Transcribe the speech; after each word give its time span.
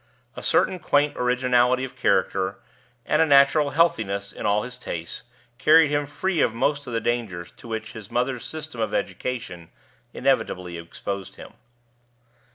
A 0.35 0.41
certain 0.41 0.79
quaint 0.79 1.15
originality 1.15 1.83
of 1.83 1.95
character, 1.95 2.57
and 3.05 3.21
a 3.21 3.25
natural 3.27 3.69
healthiness 3.69 4.33
in 4.33 4.47
all 4.47 4.63
his 4.63 4.75
tastes, 4.75 5.21
carried 5.59 5.91
him 5.91 6.07
free 6.07 6.41
of 6.41 6.55
most 6.55 6.87
of 6.87 6.93
the 6.93 6.99
dangers 6.99 7.51
to 7.57 7.67
which 7.67 7.91
his 7.91 8.09
mother's 8.09 8.43
system 8.43 8.81
of 8.81 8.95
education 8.95 9.69
inevitably 10.11 10.75
exposed 10.75 11.35
him. 11.35 11.53